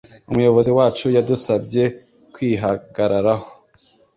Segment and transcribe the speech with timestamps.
[0.29, 1.83] Umuyobozi wacu yadusabye
[2.33, 3.47] kwihagararaho